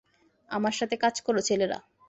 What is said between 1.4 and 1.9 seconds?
ছেলেরা।